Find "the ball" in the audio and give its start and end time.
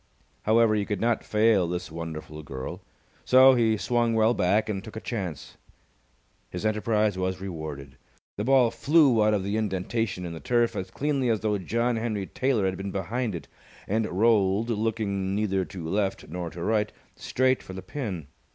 8.35-8.71